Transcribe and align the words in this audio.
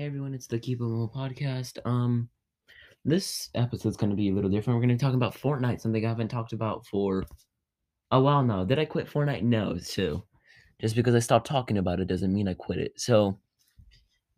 Hey 0.00 0.06
everyone, 0.06 0.32
it's 0.32 0.46
the 0.46 0.58
Keep 0.58 0.80
It 0.80 0.84
Real 0.84 1.12
podcast. 1.14 1.76
Um, 1.84 2.30
this 3.04 3.50
episode's 3.54 3.98
gonna 3.98 4.14
be 4.14 4.30
a 4.30 4.32
little 4.32 4.48
different. 4.48 4.78
We're 4.78 4.80
gonna 4.80 4.94
be 4.94 4.98
talking 4.98 5.16
about 5.16 5.34
Fortnite, 5.34 5.82
something 5.82 6.02
I 6.02 6.08
haven't 6.08 6.28
talked 6.28 6.54
about 6.54 6.86
for 6.86 7.26
a 8.10 8.18
while 8.18 8.42
now. 8.42 8.64
Did 8.64 8.78
I 8.78 8.86
quit 8.86 9.10
Fortnite? 9.10 9.42
No, 9.42 9.76
so 9.76 10.24
just 10.80 10.96
because 10.96 11.14
I 11.14 11.18
stopped 11.18 11.46
talking 11.46 11.76
about 11.76 12.00
it 12.00 12.06
doesn't 12.06 12.32
mean 12.32 12.48
I 12.48 12.54
quit 12.54 12.78
it. 12.78 12.98
So 12.98 13.38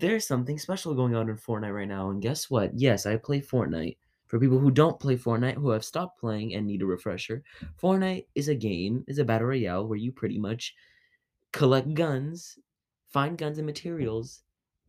there's 0.00 0.26
something 0.26 0.58
special 0.58 0.94
going 0.94 1.14
on 1.14 1.28
in 1.28 1.36
Fortnite 1.36 1.72
right 1.72 1.86
now, 1.86 2.10
and 2.10 2.20
guess 2.20 2.50
what? 2.50 2.72
Yes, 2.74 3.06
I 3.06 3.14
play 3.16 3.40
Fortnite. 3.40 3.98
For 4.26 4.40
people 4.40 4.58
who 4.58 4.72
don't 4.72 4.98
play 4.98 5.16
Fortnite, 5.16 5.54
who 5.54 5.70
have 5.70 5.84
stopped 5.84 6.18
playing 6.18 6.56
and 6.56 6.66
need 6.66 6.82
a 6.82 6.86
refresher, 6.86 7.44
Fortnite 7.80 8.26
is 8.34 8.48
a 8.48 8.56
game, 8.56 9.04
is 9.06 9.18
a 9.18 9.24
battle 9.24 9.46
royale 9.46 9.86
where 9.86 9.96
you 9.96 10.10
pretty 10.10 10.40
much 10.40 10.74
collect 11.52 11.94
guns, 11.94 12.58
find 13.12 13.38
guns 13.38 13.58
and 13.58 13.66
materials, 13.66 14.42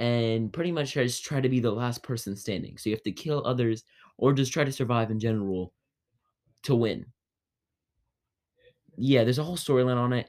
and 0.03 0.51
pretty 0.51 0.73
much 0.73 0.95
just 0.95 1.23
try 1.23 1.39
to 1.39 1.47
be 1.47 1.61
the 1.61 1.71
last 1.71 2.03
person 2.03 2.35
standing. 2.35 2.77
So 2.77 2.89
you 2.89 2.95
have 2.95 3.03
to 3.03 3.11
kill 3.13 3.41
others 3.47 3.85
or 4.17 4.33
just 4.33 4.51
try 4.51 4.65
to 4.65 4.71
survive 4.71 5.11
in 5.11 5.17
general 5.17 5.71
to 6.63 6.75
win. 6.75 7.05
Yeah, 8.97 9.23
there's 9.23 9.39
a 9.39 9.43
whole 9.43 9.55
storyline 9.55 9.95
on 9.95 10.11
it. 10.11 10.27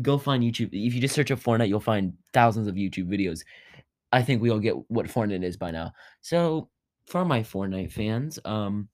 Go 0.00 0.16
find 0.16 0.42
YouTube. 0.42 0.70
If 0.72 0.94
you 0.94 1.02
just 1.02 1.14
search 1.14 1.30
up 1.30 1.38
Fortnite, 1.38 1.68
you'll 1.68 1.80
find 1.80 2.14
thousands 2.32 2.66
of 2.66 2.76
YouTube 2.76 3.08
videos. 3.08 3.40
I 4.10 4.22
think 4.22 4.40
we 4.40 4.50
all 4.50 4.58
get 4.58 4.76
what 4.90 5.04
Fortnite 5.04 5.44
is 5.44 5.58
by 5.58 5.70
now. 5.70 5.92
So 6.22 6.70
for 7.04 7.26
my 7.26 7.40
Fortnite 7.42 7.92
fans, 7.92 8.38
um, 8.46 8.88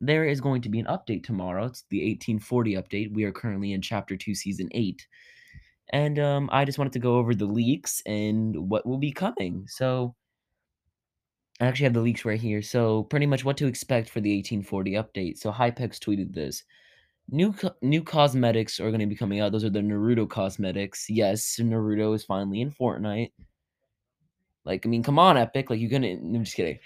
there 0.00 0.24
is 0.24 0.40
going 0.40 0.62
to 0.62 0.70
be 0.70 0.80
an 0.80 0.86
update 0.86 1.22
tomorrow. 1.22 1.66
It's 1.66 1.84
the 1.88 1.98
1840 1.98 2.74
update. 2.74 3.14
We 3.14 3.22
are 3.22 3.32
currently 3.32 3.74
in 3.74 3.80
Chapter 3.80 4.16
2, 4.16 4.34
Season 4.34 4.68
8. 4.72 5.06
And 5.92 6.18
um, 6.18 6.48
I 6.52 6.64
just 6.64 6.78
wanted 6.78 6.94
to 6.94 6.98
go 6.98 7.16
over 7.16 7.34
the 7.34 7.44
leaks 7.44 8.02
and 8.06 8.70
what 8.70 8.86
will 8.86 8.98
be 8.98 9.12
coming. 9.12 9.66
So 9.68 10.14
I 11.60 11.66
actually 11.66 11.84
have 11.84 11.94
the 11.94 12.00
leaks 12.00 12.24
right 12.24 12.40
here. 12.40 12.62
So 12.62 13.04
pretty 13.04 13.26
much 13.26 13.44
what 13.44 13.56
to 13.58 13.66
expect 13.66 14.08
for 14.08 14.20
the 14.20 14.34
1840 14.36 14.92
update. 14.92 15.38
So 15.38 15.52
Hypex 15.52 15.98
tweeted 15.98 16.34
this. 16.34 16.64
New 17.30 17.52
co- 17.52 17.76
new 17.82 18.02
cosmetics 18.02 18.80
are 18.80 18.90
going 18.90 19.00
to 19.00 19.06
be 19.06 19.14
coming 19.14 19.40
out. 19.40 19.52
Those 19.52 19.64
are 19.64 19.70
the 19.70 19.78
Naruto 19.78 20.28
cosmetics. 20.28 21.08
Yes, 21.08 21.56
Naruto 21.60 22.14
is 22.16 22.24
finally 22.24 22.60
in 22.62 22.70
Fortnite. 22.70 23.30
Like, 24.64 24.84
I 24.86 24.88
mean, 24.88 25.02
come 25.02 25.18
on, 25.18 25.36
Epic. 25.36 25.70
Like, 25.70 25.80
you're 25.80 25.90
gonna? 25.90 26.08
I'm 26.08 26.44
just 26.44 26.56
kidding. 26.56 26.78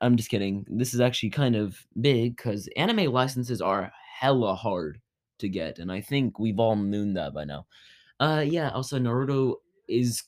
I'm 0.00 0.16
just 0.16 0.28
kidding. 0.28 0.66
This 0.68 0.94
is 0.94 1.00
actually 1.00 1.30
kind 1.30 1.56
of 1.56 1.86
big 2.00 2.36
because 2.36 2.68
anime 2.76 3.12
licenses 3.12 3.60
are 3.60 3.92
hella 4.18 4.54
hard 4.54 5.00
to 5.38 5.48
get, 5.48 5.78
and 5.78 5.90
I 5.90 6.00
think 6.00 6.38
we've 6.38 6.58
all 6.58 6.76
known 6.76 7.14
that 7.14 7.34
by 7.34 7.44
now. 7.44 7.66
Uh, 8.20 8.44
yeah. 8.46 8.70
Also, 8.70 8.98
Naruto 8.98 9.56
is 9.88 10.24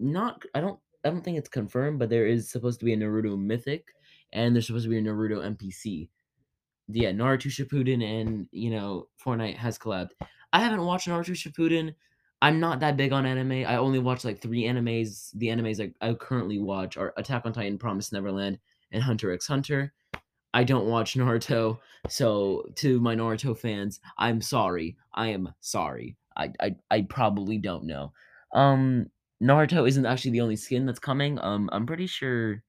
not. 0.00 0.42
I 0.54 0.60
don't. 0.60 0.78
I 1.04 1.10
don't 1.10 1.22
think 1.22 1.36
it's 1.36 1.48
confirmed, 1.48 1.98
but 1.98 2.08
there 2.08 2.26
is 2.26 2.50
supposed 2.50 2.78
to 2.80 2.86
be 2.86 2.94
a 2.94 2.96
Naruto 2.96 3.38
Mythic, 3.38 3.88
and 4.32 4.54
there's 4.54 4.66
supposed 4.66 4.84
to 4.84 4.90
be 4.90 4.98
a 4.98 5.02
Naruto 5.02 5.44
NPC. 5.56 6.08
Yeah, 6.88 7.10
Naruto 7.10 7.48
Shippuden 7.48 8.02
and 8.02 8.46
you 8.52 8.70
know 8.70 9.08
Fortnite 9.22 9.56
has 9.56 9.78
collabed. 9.78 10.10
I 10.52 10.60
haven't 10.60 10.84
watched 10.84 11.08
Naruto 11.08 11.32
Shippuden. 11.32 11.94
I'm 12.42 12.60
not 12.60 12.80
that 12.80 12.96
big 12.96 13.12
on 13.12 13.24
anime. 13.24 13.66
I 13.66 13.76
only 13.76 13.98
watch 13.98 14.24
like 14.24 14.40
three 14.40 14.64
animes. 14.64 15.30
The 15.34 15.46
animes 15.48 15.80
I, 15.80 16.06
I 16.06 16.12
currently 16.14 16.58
watch 16.58 16.96
are 16.96 17.14
Attack 17.16 17.46
on 17.46 17.52
Titan, 17.52 17.78
Promise 17.78 18.12
Neverland, 18.12 18.58
and 18.92 19.02
Hunter 19.02 19.32
x 19.32 19.46
Hunter. 19.46 19.92
I 20.52 20.62
don't 20.62 20.86
watch 20.86 21.14
Naruto, 21.14 21.78
so 22.08 22.64
to 22.76 23.00
my 23.00 23.16
Naruto 23.16 23.58
fans, 23.58 23.98
I'm 24.18 24.40
sorry. 24.40 24.96
I 25.12 25.28
am 25.28 25.52
sorry. 25.60 26.16
I 26.36 26.50
I, 26.60 26.76
I 26.90 27.02
probably 27.02 27.58
don't 27.58 27.84
know. 27.84 28.12
Um, 28.52 29.10
Naruto 29.42 29.86
isn't 29.88 30.06
actually 30.06 30.30
the 30.32 30.40
only 30.40 30.56
skin 30.56 30.86
that's 30.86 30.98
coming. 30.98 31.38
Um, 31.40 31.68
I'm 31.72 31.86
pretty 31.86 32.06
sure 32.06 32.62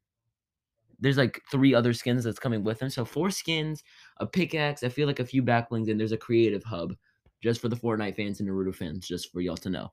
there's 1.00 1.18
like 1.18 1.42
three 1.52 1.74
other 1.74 1.94
skins 1.94 2.24
that's 2.24 2.40
coming 2.40 2.64
with 2.64 2.82
him. 2.82 2.90
So 2.90 3.06
four 3.06 3.30
skins, 3.30 3.84
a 4.18 4.26
pickaxe. 4.26 4.84
I 4.84 4.90
feel 4.90 5.08
like 5.08 5.20
a 5.20 5.26
few 5.26 5.44
backblings, 5.44 5.90
and 5.90 6.00
there's 6.00 6.12
a 6.12 6.18
creative 6.18 6.64
hub 6.64 6.96
just 7.42 7.62
for 7.62 7.70
the 7.70 7.76
Fortnite 7.76 8.16
fans 8.16 8.40
and 8.40 8.50
Naruto 8.50 8.74
fans, 8.74 9.08
just 9.08 9.32
for 9.32 9.42
y'all 9.42 9.58
to 9.58 9.70
know. 9.70 9.92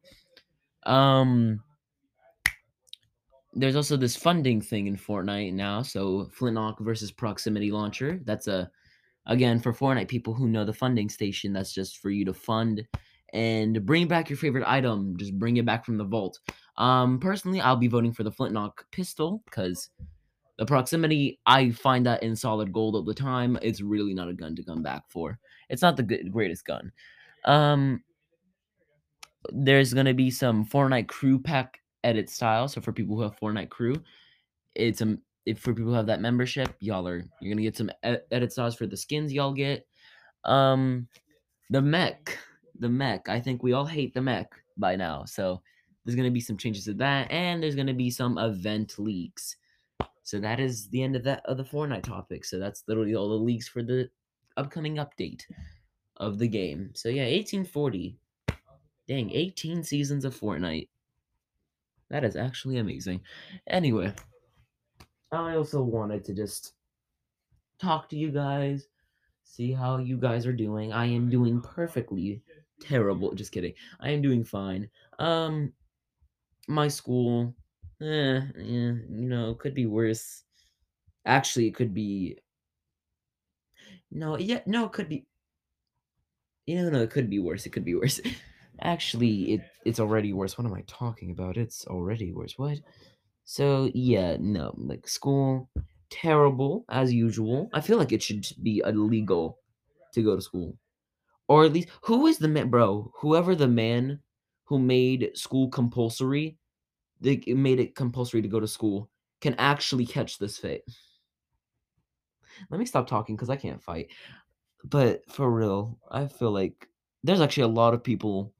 Um, 0.84 1.62
there's 3.54 3.76
also 3.76 3.96
this 3.96 4.16
funding 4.16 4.60
thing 4.60 4.86
in 4.86 4.96
Fortnite 4.96 5.52
now. 5.52 5.82
So 5.82 6.30
Flintlock 6.32 6.80
versus 6.80 7.12
Proximity 7.12 7.70
Launcher. 7.70 8.20
That's 8.24 8.48
a 8.48 8.70
again 9.26 9.60
for 9.60 9.72
Fortnite 9.72 10.08
people 10.08 10.34
who 10.34 10.48
know 10.48 10.64
the 10.64 10.72
funding 10.72 11.08
station. 11.08 11.52
That's 11.52 11.72
just 11.72 11.98
for 11.98 12.10
you 12.10 12.24
to 12.24 12.32
fund 12.32 12.86
and 13.32 13.84
bring 13.86 14.08
back 14.08 14.28
your 14.28 14.36
favorite 14.36 14.64
item. 14.66 15.16
Just 15.16 15.38
bring 15.38 15.56
it 15.56 15.66
back 15.66 15.84
from 15.84 15.96
the 15.96 16.04
vault. 16.04 16.40
Um, 16.76 17.18
personally, 17.18 17.60
I'll 17.60 17.76
be 17.76 17.88
voting 17.88 18.12
for 18.12 18.22
the 18.22 18.32
Flintlock 18.32 18.86
pistol 18.90 19.42
because 19.44 19.90
the 20.58 20.66
proximity, 20.66 21.38
I 21.46 21.70
find 21.70 22.06
that 22.06 22.22
in 22.22 22.36
solid 22.36 22.72
gold 22.72 22.94
all 22.94 23.02
the 23.02 23.14
time. 23.14 23.58
It's 23.62 23.80
really 23.80 24.14
not 24.14 24.28
a 24.28 24.34
gun 24.34 24.54
to 24.56 24.62
come 24.62 24.82
back 24.82 25.04
for. 25.08 25.38
It's 25.68 25.82
not 25.82 25.96
the 25.96 26.02
good, 26.02 26.30
greatest 26.32 26.64
gun. 26.64 26.92
Um, 27.44 28.02
there's 29.50 29.92
gonna 29.92 30.14
be 30.14 30.30
some 30.30 30.64
Fortnite 30.64 31.08
crew 31.08 31.38
pack 31.38 31.80
edit 32.04 32.30
style. 32.30 32.68
So 32.68 32.80
for 32.80 32.92
people 32.92 33.16
who 33.16 33.22
have 33.22 33.38
Fortnite 33.38 33.70
crew, 33.70 33.96
it's 34.74 35.00
a 35.00 35.18
if 35.44 35.58
for 35.58 35.74
people 35.74 35.90
who 35.90 35.96
have 35.96 36.06
that 36.06 36.20
membership, 36.20 36.74
y'all 36.78 37.08
are 37.08 37.24
you're 37.40 37.52
gonna 37.52 37.62
get 37.62 37.76
some 37.76 37.90
edit 38.02 38.52
styles 38.52 38.76
for 38.76 38.86
the 38.86 38.96
skins 38.96 39.32
y'all 39.32 39.52
get. 39.52 39.86
Um, 40.44 41.08
the 41.70 41.82
mech, 41.82 42.38
the 42.82 42.88
mech. 42.88 43.28
I 43.28 43.40
think 43.40 43.62
we 43.62 43.72
all 43.72 43.86
hate 43.86 44.12
the 44.12 44.20
mech 44.20 44.52
by 44.76 44.96
now. 44.96 45.24
So 45.24 45.62
there's 46.04 46.16
gonna 46.16 46.30
be 46.30 46.40
some 46.40 46.56
changes 46.56 46.84
to 46.84 46.94
that, 46.94 47.30
and 47.30 47.62
there's 47.62 47.76
gonna 47.76 47.94
be 47.94 48.10
some 48.10 48.36
event 48.36 48.98
leaks. 48.98 49.56
So 50.24 50.38
that 50.40 50.60
is 50.60 50.88
the 50.88 51.02
end 51.02 51.16
of 51.16 51.24
that 51.24 51.44
of 51.46 51.56
the 51.56 51.64
Fortnite 51.64 52.02
topic. 52.02 52.44
So 52.44 52.58
that's 52.58 52.84
literally 52.86 53.14
all 53.14 53.28
the 53.28 53.34
leaks 53.34 53.68
for 53.68 53.82
the 53.82 54.10
upcoming 54.56 54.96
update 54.96 55.42
of 56.18 56.38
the 56.38 56.48
game. 56.48 56.90
So 56.94 57.08
yeah, 57.08 57.24
1840. 57.24 58.18
Dang, 59.08 59.30
18 59.32 59.82
seasons 59.82 60.24
of 60.24 60.38
Fortnite. 60.38 60.88
That 62.10 62.24
is 62.24 62.36
actually 62.36 62.78
amazing. 62.78 63.20
Anyway, 63.66 64.14
I 65.32 65.56
also 65.56 65.82
wanted 65.82 66.24
to 66.26 66.34
just 66.34 66.74
talk 67.80 68.08
to 68.10 68.16
you 68.16 68.30
guys, 68.30 68.86
see 69.42 69.72
how 69.72 69.96
you 69.98 70.16
guys 70.18 70.46
are 70.46 70.52
doing. 70.52 70.92
I 70.92 71.06
am 71.06 71.30
doing 71.30 71.60
perfectly 71.60 72.42
terrible. 72.82 73.34
Just 73.34 73.52
kidding. 73.52 73.74
I 74.00 74.10
am 74.10 74.22
doing 74.22 74.44
fine. 74.44 74.90
Um 75.18 75.72
my 76.68 76.88
school 76.88 77.54
eh, 78.00 78.40
yeah, 78.56 78.92
you 79.10 79.28
know, 79.28 79.54
could 79.54 79.74
be 79.74 79.86
worse. 79.86 80.44
Actually, 81.26 81.68
it 81.68 81.74
could 81.76 81.94
be 81.94 82.38
No, 84.10 84.36
yeah, 84.38 84.62
no, 84.66 84.86
it 84.86 84.92
could 84.92 85.08
be 85.08 85.26
Yeah, 86.66 86.88
no, 86.88 87.02
it 87.02 87.10
could 87.10 87.28
be 87.28 87.38
worse. 87.38 87.66
It 87.66 87.70
could 87.70 87.84
be 87.84 87.94
worse. 87.94 88.20
Actually, 88.80 89.52
it 89.54 89.60
it's 89.84 90.00
already 90.00 90.32
worse. 90.32 90.56
What 90.58 90.66
am 90.66 90.74
I 90.74 90.82
talking 90.86 91.30
about? 91.30 91.56
It's 91.56 91.86
already 91.86 92.32
worse. 92.32 92.58
What? 92.58 92.80
So 93.44 93.90
yeah, 93.94 94.36
no, 94.40 94.74
like 94.78 95.08
school, 95.08 95.70
terrible 96.10 96.84
as 96.88 97.12
usual. 97.12 97.70
I 97.74 97.80
feel 97.80 97.98
like 97.98 98.12
it 98.12 98.22
should 98.22 98.46
be 98.62 98.82
illegal 98.84 99.60
to 100.14 100.22
go 100.22 100.36
to 100.36 100.42
school, 100.42 100.78
or 101.48 101.64
at 101.64 101.72
least 101.72 101.88
who 102.02 102.26
is 102.26 102.38
the 102.38 102.48
man, 102.48 102.70
bro? 102.70 103.10
Whoever 103.16 103.54
the 103.54 103.68
man 103.68 104.20
who 104.64 104.78
made 104.78 105.30
school 105.34 105.68
compulsory, 105.68 106.56
they 107.20 107.42
made 107.46 107.80
it 107.80 107.94
compulsory 107.94 108.42
to 108.42 108.48
go 108.48 108.60
to 108.60 108.68
school, 108.68 109.10
can 109.40 109.54
actually 109.58 110.06
catch 110.06 110.38
this 110.38 110.58
fate. 110.58 110.82
Let 112.70 112.78
me 112.78 112.86
stop 112.86 113.06
talking 113.06 113.36
because 113.36 113.50
I 113.50 113.56
can't 113.56 113.82
fight. 113.82 114.08
But 114.84 115.22
for 115.30 115.50
real, 115.50 115.98
I 116.10 116.26
feel 116.26 116.50
like 116.50 116.88
there's 117.22 117.40
actually 117.40 117.64
a 117.64 117.68
lot 117.68 117.94
of 117.94 118.02
people 118.02 118.52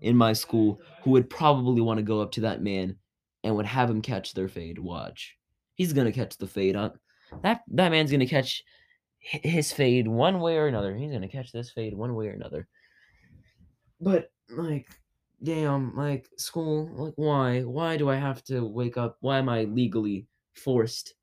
in 0.00 0.16
my 0.16 0.32
school 0.32 0.80
who 1.02 1.10
would 1.10 1.30
probably 1.30 1.80
want 1.80 1.98
to 1.98 2.02
go 2.02 2.20
up 2.20 2.32
to 2.32 2.40
that 2.42 2.62
man 2.62 2.96
and 3.44 3.54
would 3.56 3.66
have 3.66 3.90
him 3.90 4.02
catch 4.02 4.34
their 4.34 4.48
fade. 4.48 4.78
Watch. 4.78 5.36
He's 5.74 5.92
gonna 5.92 6.12
catch 6.12 6.36
the 6.36 6.46
fade 6.46 6.76
up. 6.76 6.98
That 7.42 7.62
that 7.68 7.90
man's 7.90 8.10
gonna 8.10 8.26
catch 8.26 8.64
his 9.18 9.72
fade 9.72 10.08
one 10.08 10.40
way 10.40 10.56
or 10.56 10.66
another. 10.66 10.94
He's 10.94 11.12
gonna 11.12 11.28
catch 11.28 11.52
this 11.52 11.70
fade 11.70 11.94
one 11.94 12.14
way 12.14 12.28
or 12.28 12.32
another. 12.32 12.68
But 14.00 14.30
like, 14.50 14.88
damn, 15.42 15.96
like 15.96 16.28
school, 16.36 16.90
like 16.94 17.14
why? 17.16 17.62
Why 17.62 17.96
do 17.96 18.08
I 18.08 18.16
have 18.16 18.42
to 18.44 18.64
wake 18.64 18.96
up? 18.96 19.16
Why 19.20 19.38
am 19.38 19.48
I 19.48 19.64
legally 19.64 20.26
forced 20.54 21.14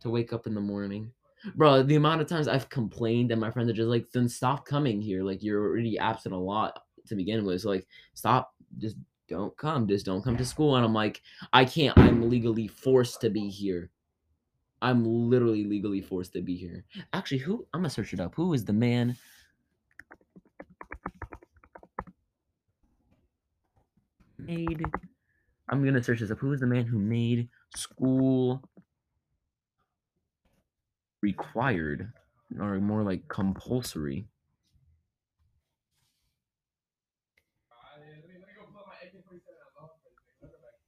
to 0.00 0.10
wake 0.10 0.32
up 0.32 0.46
in 0.46 0.54
the 0.54 0.60
morning? 0.60 1.12
Bro, 1.54 1.84
the 1.84 1.94
amount 1.94 2.20
of 2.20 2.26
times 2.26 2.48
I've 2.48 2.68
complained 2.68 3.30
and 3.30 3.40
my 3.40 3.50
friends 3.50 3.70
are 3.70 3.74
just 3.74 3.88
like, 3.88 4.10
then 4.10 4.28
stop 4.28 4.66
coming 4.66 5.00
here. 5.00 5.22
Like 5.22 5.42
you're 5.42 5.62
already 5.62 5.98
absent 5.98 6.34
a 6.34 6.38
lot 6.38 6.82
to 7.06 7.14
begin 7.14 7.44
with. 7.44 7.62
So 7.62 7.70
like 7.70 7.86
stop, 8.14 8.52
just 8.78 8.96
don't 9.28 9.56
come. 9.56 9.86
Just 9.86 10.06
don't 10.06 10.22
come 10.22 10.36
to 10.36 10.44
school. 10.44 10.76
And 10.76 10.84
I'm 10.84 10.94
like, 10.94 11.22
I 11.52 11.64
can't. 11.64 11.96
I'm 11.96 12.28
legally 12.28 12.66
forced 12.66 13.20
to 13.20 13.30
be 13.30 13.48
here. 13.48 13.90
I'm 14.80 15.04
literally 15.04 15.64
legally 15.64 16.00
forced 16.00 16.32
to 16.34 16.42
be 16.42 16.56
here. 16.56 16.84
Actually, 17.12 17.38
who 17.38 17.66
I'm 17.74 17.80
gonna 17.80 17.90
search 17.90 18.12
it 18.12 18.20
up. 18.20 18.34
Who 18.34 18.52
is 18.54 18.64
the 18.64 18.72
man? 18.72 19.16
Made. 24.38 24.84
I'm 25.68 25.84
gonna 25.84 26.02
search 26.02 26.20
this 26.20 26.30
up. 26.30 26.38
Who 26.38 26.52
is 26.52 26.60
the 26.60 26.66
man 26.66 26.84
who 26.84 26.98
made 26.98 27.48
school 27.74 28.62
required 31.22 32.12
or 32.58 32.78
more 32.80 33.02
like 33.02 33.28
compulsory. 33.28 34.26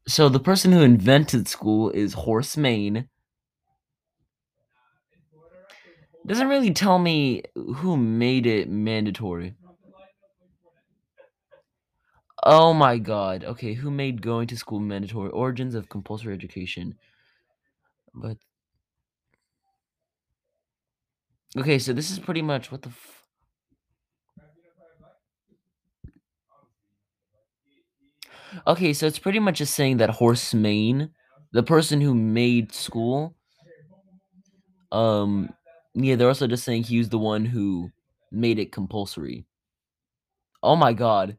So 0.06 0.28
the 0.28 0.40
person 0.40 0.72
who 0.72 0.80
invented 0.80 1.46
school 1.46 1.90
is 1.90 2.14
Horace 2.14 2.56
Mann. 2.56 3.08
Doesn't 6.26 6.48
really 6.48 6.72
tell 6.72 6.98
me 6.98 7.42
who 7.54 7.96
made 7.96 8.46
it 8.46 8.68
mandatory. 8.68 9.54
Oh 12.42 12.74
my 12.74 12.98
god. 12.98 13.44
Okay, 13.44 13.72
who 13.72 13.90
made 13.90 14.20
going 14.20 14.46
to 14.48 14.56
school 14.58 14.78
mandatory? 14.78 15.30
Origins 15.30 15.74
of 15.74 15.88
compulsory 15.88 16.34
education. 16.34 16.98
But 18.14 18.38
Okay, 21.56 21.78
so 21.78 21.92
this 21.92 22.10
is 22.10 22.18
pretty 22.18 22.42
much 22.42 22.70
what 22.70 22.82
the 22.82 22.88
f- 22.90 23.24
Okay, 28.66 28.92
so 28.92 29.06
it's 29.06 29.18
pretty 29.18 29.38
much 29.38 29.58
just 29.58 29.74
saying 29.74 29.98
that 29.98 30.10
Horace 30.10 30.54
Mann, 30.54 31.10
the 31.52 31.62
person 31.62 32.00
who 32.00 32.14
made 32.14 32.72
school, 32.72 33.34
um 34.92 35.48
yeah, 35.94 36.16
they're 36.16 36.28
also 36.28 36.46
just 36.46 36.64
saying 36.64 36.84
he 36.84 36.98
was 36.98 37.08
the 37.08 37.18
one 37.18 37.44
who 37.44 37.90
made 38.30 38.58
it 38.58 38.72
compulsory. 38.72 39.46
Oh 40.62 40.76
my 40.76 40.92
god. 40.92 41.36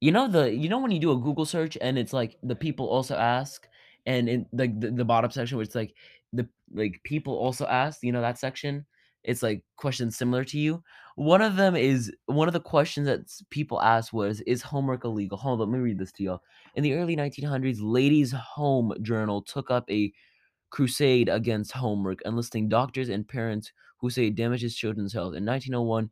You 0.00 0.10
know 0.12 0.28
the 0.28 0.52
you 0.52 0.68
know 0.68 0.80
when 0.80 0.90
you 0.90 0.98
do 0.98 1.12
a 1.12 1.18
Google 1.18 1.44
search 1.44 1.78
and 1.80 1.98
it's 1.98 2.12
like 2.12 2.38
the 2.42 2.56
people 2.56 2.86
also 2.88 3.14
ask 3.16 3.68
and 4.06 4.28
in 4.28 4.46
like 4.52 4.78
the, 4.80 4.90
the 4.90 5.04
bottom 5.04 5.30
section 5.30 5.56
where 5.56 5.62
it's 5.64 5.74
like 5.76 5.94
the 6.32 6.48
like 6.74 7.00
people 7.04 7.34
also 7.36 7.66
ask, 7.66 8.02
you 8.02 8.12
know 8.12 8.20
that 8.20 8.38
section? 8.38 8.84
It's 9.24 9.42
like 9.42 9.62
questions 9.76 10.16
similar 10.16 10.44
to 10.46 10.58
you. 10.58 10.82
One 11.14 11.42
of 11.42 11.54
them 11.56 11.76
is 11.76 12.12
one 12.26 12.48
of 12.48 12.54
the 12.54 12.60
questions 12.60 13.06
that 13.06 13.30
people 13.50 13.80
asked 13.80 14.12
was 14.12 14.40
is 14.42 14.62
homework 14.62 15.04
illegal? 15.04 15.38
Hold 15.38 15.60
on, 15.60 15.70
let 15.70 15.76
me 15.78 15.84
read 15.84 15.98
this 15.98 16.12
to 16.12 16.24
y'all. 16.24 16.42
In 16.74 16.82
the 16.82 16.94
early 16.94 17.14
1900s, 17.16 17.78
Ladies' 17.80 18.32
Home 18.32 18.92
Journal 19.02 19.42
took 19.42 19.70
up 19.70 19.88
a 19.90 20.12
crusade 20.72 21.28
against 21.28 21.70
homework, 21.70 22.20
enlisting 22.24 22.68
doctors 22.68 23.10
and 23.10 23.28
parents 23.28 23.70
who 23.98 24.10
say 24.10 24.26
it 24.26 24.34
damages 24.34 24.74
children's 24.74 25.12
health. 25.12 25.34
In 25.34 25.44
1901, 25.44 26.10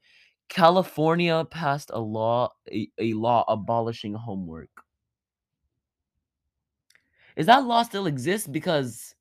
California 0.48 1.44
passed 1.50 1.90
a 1.92 1.98
law 1.98 2.50
a, 2.70 2.88
a 2.98 3.12
law 3.14 3.44
abolishing 3.48 4.14
homework. 4.14 4.70
Is 7.36 7.46
that 7.46 7.64
law 7.64 7.82
still 7.82 8.06
exist? 8.06 8.52
Because 8.52 9.14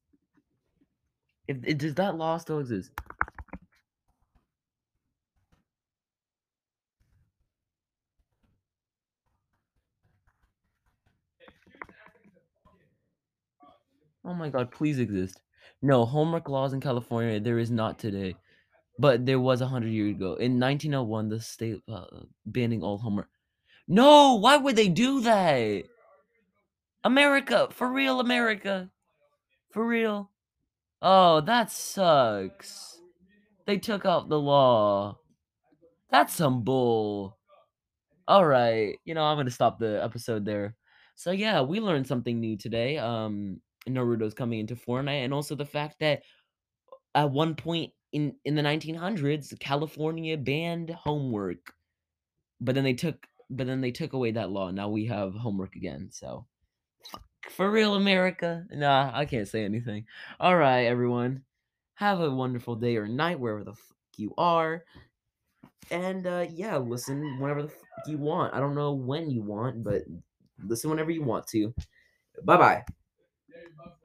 if 1.47 1.57
it, 1.63 1.77
does 1.77 1.95
that 1.95 2.15
law 2.15 2.38
still 2.38 2.59
exist? 2.59 2.92
My 14.49 14.59
god, 14.59 14.71
please 14.71 14.99
exist. 14.99 15.41
No, 15.81 16.05
homework 16.05 16.49
laws 16.49 16.73
in 16.73 16.81
California 16.81 17.39
there 17.39 17.59
is 17.59 17.71
not 17.71 17.99
today, 17.99 18.35
but 18.97 19.25
there 19.25 19.39
was 19.39 19.61
a 19.61 19.67
hundred 19.67 19.91
years 19.91 20.15
ago. 20.15 20.35
In 20.35 20.59
1901, 20.59 21.29
the 21.29 21.39
state 21.39 21.81
uh, 21.87 22.05
banning 22.45 22.83
all 22.83 22.97
homework. 22.97 23.29
No, 23.87 24.35
why 24.35 24.57
would 24.57 24.75
they 24.75 24.89
do 24.89 25.21
that? 25.21 25.83
America, 27.03 27.69
for 27.71 27.91
real, 27.91 28.19
America, 28.19 28.89
for 29.71 29.85
real. 29.85 30.31
Oh, 31.01 31.41
that 31.41 31.71
sucks. 31.71 32.99
They 33.65 33.77
took 33.77 34.05
out 34.05 34.29
the 34.29 34.39
law. 34.39 35.19
That's 36.11 36.33
some 36.35 36.63
bull. 36.63 37.37
All 38.27 38.45
right, 38.45 38.97
you 39.05 39.13
know, 39.13 39.23
I'm 39.23 39.37
gonna 39.37 39.51
stop 39.51 39.79
the 39.79 40.03
episode 40.03 40.43
there. 40.43 40.75
So 41.15 41.31
yeah, 41.31 41.61
we 41.61 41.79
learned 41.79 42.07
something 42.07 42.39
new 42.39 42.57
today. 42.57 42.97
Um, 42.97 43.61
Naruto's 43.87 44.33
coming 44.33 44.59
into 44.59 44.75
Fortnite, 44.75 45.23
and 45.23 45.33
also 45.33 45.55
the 45.55 45.65
fact 45.65 45.99
that 45.99 46.23
at 47.15 47.31
one 47.31 47.55
point 47.55 47.93
in 48.11 48.35
in 48.45 48.55
the 48.55 48.61
1900s, 48.61 49.57
California 49.59 50.37
banned 50.37 50.89
homework, 50.89 51.73
but 52.61 52.75
then 52.75 52.83
they 52.83 52.93
took 52.93 53.27
but 53.49 53.65
then 53.67 53.81
they 53.81 53.91
took 53.91 54.13
away 54.13 54.31
that 54.31 54.51
law. 54.51 54.71
Now 54.71 54.89
we 54.89 55.05
have 55.05 55.33
homework 55.33 55.75
again. 55.75 56.09
So 56.11 56.45
for 57.49 57.69
real, 57.71 57.95
America. 57.95 58.65
Nah, 58.71 59.11
I 59.13 59.25
can't 59.25 59.47
say 59.47 59.65
anything. 59.65 60.05
All 60.39 60.55
right, 60.55 60.81
everyone. 60.81 61.43
Have 61.95 62.21
a 62.21 62.31
wonderful 62.31 62.75
day 62.75 62.95
or 62.97 63.07
night 63.07 63.39
wherever 63.39 63.63
the 63.63 63.73
fuck 63.73 63.97
you 64.17 64.33
are. 64.37 64.85
And 65.91 66.25
uh, 66.27 66.45
yeah, 66.49 66.77
listen 66.77 67.39
whenever 67.39 67.63
the 67.63 67.69
fuck 67.69 68.07
you 68.07 68.17
want. 68.17 68.53
I 68.53 68.59
don't 68.59 68.75
know 68.75 68.93
when 68.93 69.29
you 69.29 69.41
want, 69.41 69.83
but 69.83 70.03
listen 70.63 70.89
whenever 70.89 71.11
you 71.11 71.23
want 71.23 71.47
to. 71.47 71.73
Bye 72.43 72.57
bye. 72.57 72.83